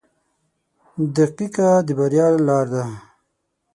•دقیقه 1.17 1.69
د 1.87 1.89
بریا 1.97 2.25
لار 2.47 2.65
ده. 2.73 2.85